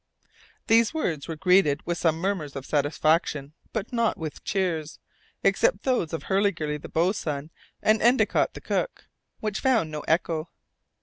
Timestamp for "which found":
9.41-9.91